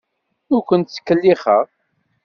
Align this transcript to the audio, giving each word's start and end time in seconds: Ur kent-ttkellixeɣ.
Ur 0.53 0.61
kent-ttkellixeɣ. 0.67 1.65